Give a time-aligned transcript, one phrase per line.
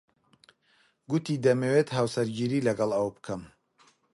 [1.09, 3.41] گوتی دەمەوێت هاوسەرگیری لەگەڵ ئەو بکەم.